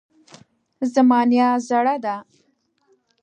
زما 0.93 1.19
نیا 1.31 1.49
زړه 1.67 1.95
ده 2.03 2.15